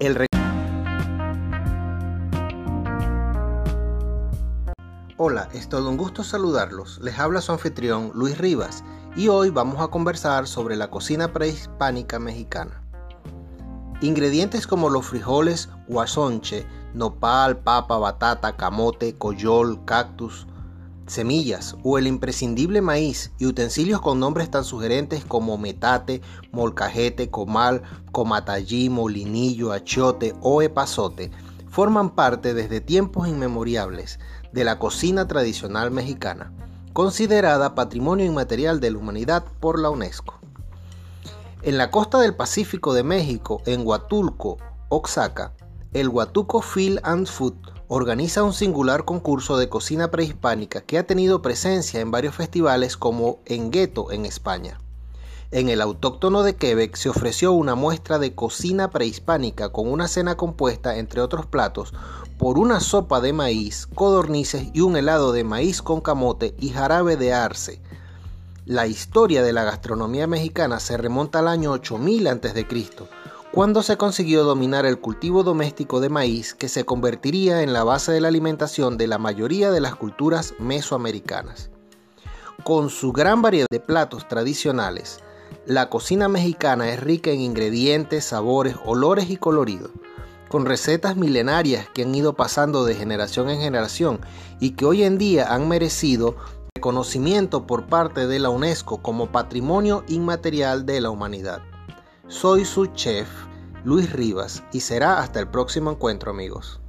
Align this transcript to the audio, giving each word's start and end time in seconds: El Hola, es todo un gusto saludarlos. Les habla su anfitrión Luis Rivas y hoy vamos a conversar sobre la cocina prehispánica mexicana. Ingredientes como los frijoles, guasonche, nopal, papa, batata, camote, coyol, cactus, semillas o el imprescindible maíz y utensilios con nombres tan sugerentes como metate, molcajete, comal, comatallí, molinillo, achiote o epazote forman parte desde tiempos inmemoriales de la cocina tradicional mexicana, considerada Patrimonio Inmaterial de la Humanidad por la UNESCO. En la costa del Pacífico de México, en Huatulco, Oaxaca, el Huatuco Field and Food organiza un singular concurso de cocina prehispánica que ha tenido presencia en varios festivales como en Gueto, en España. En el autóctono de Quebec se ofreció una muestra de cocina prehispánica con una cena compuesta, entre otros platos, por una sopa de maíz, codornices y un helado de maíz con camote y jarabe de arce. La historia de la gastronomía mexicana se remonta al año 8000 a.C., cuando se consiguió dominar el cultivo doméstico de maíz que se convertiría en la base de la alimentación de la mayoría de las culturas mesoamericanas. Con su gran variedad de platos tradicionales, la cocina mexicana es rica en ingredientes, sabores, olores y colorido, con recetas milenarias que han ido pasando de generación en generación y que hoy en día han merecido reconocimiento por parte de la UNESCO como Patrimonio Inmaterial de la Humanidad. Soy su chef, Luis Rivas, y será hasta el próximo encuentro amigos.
El 0.00 0.26
Hola, 5.18 5.50
es 5.52 5.68
todo 5.68 5.90
un 5.90 5.98
gusto 5.98 6.24
saludarlos. 6.24 6.98
Les 7.02 7.18
habla 7.18 7.42
su 7.42 7.52
anfitrión 7.52 8.10
Luis 8.14 8.38
Rivas 8.38 8.82
y 9.14 9.28
hoy 9.28 9.50
vamos 9.50 9.78
a 9.82 9.88
conversar 9.88 10.46
sobre 10.46 10.76
la 10.76 10.88
cocina 10.88 11.34
prehispánica 11.34 12.18
mexicana. 12.18 12.82
Ingredientes 14.00 14.66
como 14.66 14.88
los 14.88 15.04
frijoles, 15.04 15.68
guasonche, 15.86 16.66
nopal, 16.94 17.58
papa, 17.58 17.98
batata, 17.98 18.56
camote, 18.56 19.18
coyol, 19.18 19.84
cactus, 19.84 20.46
semillas 21.10 21.76
o 21.82 21.98
el 21.98 22.06
imprescindible 22.06 22.80
maíz 22.80 23.32
y 23.38 23.46
utensilios 23.46 24.00
con 24.00 24.20
nombres 24.20 24.50
tan 24.50 24.64
sugerentes 24.64 25.24
como 25.24 25.58
metate, 25.58 26.22
molcajete, 26.52 27.30
comal, 27.30 27.82
comatallí, 28.12 28.88
molinillo, 28.88 29.72
achiote 29.72 30.34
o 30.40 30.62
epazote 30.62 31.30
forman 31.70 32.10
parte 32.10 32.52
desde 32.52 32.80
tiempos 32.80 33.28
inmemoriales 33.28 34.18
de 34.52 34.64
la 34.64 34.78
cocina 34.78 35.28
tradicional 35.28 35.90
mexicana, 35.90 36.52
considerada 36.92 37.74
Patrimonio 37.74 38.26
Inmaterial 38.26 38.80
de 38.80 38.90
la 38.90 38.98
Humanidad 38.98 39.44
por 39.60 39.78
la 39.78 39.88
UNESCO. 39.90 40.34
En 41.62 41.78
la 41.78 41.90
costa 41.90 42.18
del 42.18 42.34
Pacífico 42.34 42.92
de 42.92 43.04
México, 43.04 43.62
en 43.66 43.86
Huatulco, 43.86 44.58
Oaxaca, 44.88 45.52
el 45.92 46.08
Huatuco 46.08 46.62
Field 46.62 47.00
and 47.02 47.26
Food 47.26 47.54
organiza 47.88 48.44
un 48.44 48.52
singular 48.52 49.04
concurso 49.04 49.58
de 49.58 49.68
cocina 49.68 50.12
prehispánica 50.12 50.82
que 50.82 50.98
ha 50.98 51.06
tenido 51.06 51.42
presencia 51.42 52.00
en 52.00 52.12
varios 52.12 52.36
festivales 52.36 52.96
como 52.96 53.40
en 53.44 53.72
Gueto, 53.72 54.12
en 54.12 54.24
España. 54.24 54.80
En 55.50 55.68
el 55.68 55.80
autóctono 55.80 56.44
de 56.44 56.54
Quebec 56.54 56.94
se 56.94 57.08
ofreció 57.08 57.50
una 57.50 57.74
muestra 57.74 58.20
de 58.20 58.36
cocina 58.36 58.90
prehispánica 58.90 59.70
con 59.70 59.90
una 59.90 60.06
cena 60.06 60.36
compuesta, 60.36 60.96
entre 60.96 61.22
otros 61.22 61.46
platos, 61.46 61.92
por 62.38 62.56
una 62.56 62.78
sopa 62.78 63.20
de 63.20 63.32
maíz, 63.32 63.88
codornices 63.92 64.68
y 64.72 64.82
un 64.82 64.96
helado 64.96 65.32
de 65.32 65.42
maíz 65.42 65.82
con 65.82 66.00
camote 66.00 66.54
y 66.60 66.68
jarabe 66.68 67.16
de 67.16 67.32
arce. 67.32 67.82
La 68.64 68.86
historia 68.86 69.42
de 69.42 69.52
la 69.52 69.64
gastronomía 69.64 70.28
mexicana 70.28 70.78
se 70.78 70.96
remonta 70.96 71.40
al 71.40 71.48
año 71.48 71.72
8000 71.72 72.28
a.C., 72.28 72.68
cuando 73.52 73.82
se 73.82 73.96
consiguió 73.96 74.44
dominar 74.44 74.86
el 74.86 75.00
cultivo 75.00 75.42
doméstico 75.42 75.98
de 75.98 76.08
maíz 76.08 76.54
que 76.54 76.68
se 76.68 76.84
convertiría 76.84 77.62
en 77.62 77.72
la 77.72 77.82
base 77.82 78.12
de 78.12 78.20
la 78.20 78.28
alimentación 78.28 78.96
de 78.96 79.08
la 79.08 79.18
mayoría 79.18 79.72
de 79.72 79.80
las 79.80 79.96
culturas 79.96 80.54
mesoamericanas. 80.60 81.68
Con 82.62 82.90
su 82.90 83.12
gran 83.12 83.42
variedad 83.42 83.66
de 83.68 83.80
platos 83.80 84.28
tradicionales, 84.28 85.18
la 85.66 85.90
cocina 85.90 86.28
mexicana 86.28 86.90
es 86.90 87.00
rica 87.00 87.30
en 87.30 87.40
ingredientes, 87.40 88.24
sabores, 88.24 88.76
olores 88.84 89.30
y 89.30 89.36
colorido, 89.36 89.90
con 90.48 90.64
recetas 90.64 91.16
milenarias 91.16 91.88
que 91.92 92.02
han 92.02 92.14
ido 92.14 92.34
pasando 92.34 92.84
de 92.84 92.94
generación 92.94 93.50
en 93.50 93.60
generación 93.60 94.20
y 94.60 94.70
que 94.70 94.84
hoy 94.84 95.02
en 95.02 95.18
día 95.18 95.52
han 95.52 95.66
merecido 95.66 96.36
reconocimiento 96.76 97.66
por 97.66 97.86
parte 97.86 98.28
de 98.28 98.38
la 98.38 98.50
UNESCO 98.50 99.02
como 99.02 99.32
Patrimonio 99.32 100.04
Inmaterial 100.06 100.86
de 100.86 101.00
la 101.00 101.10
Humanidad. 101.10 101.62
Soy 102.30 102.64
su 102.64 102.86
chef, 102.86 103.28
Luis 103.82 104.12
Rivas, 104.12 104.62
y 104.72 104.78
será 104.78 105.18
hasta 105.18 105.40
el 105.40 105.48
próximo 105.48 105.90
encuentro 105.90 106.30
amigos. 106.30 106.79